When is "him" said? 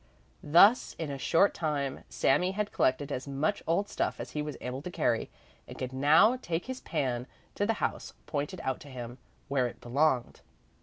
8.87-9.19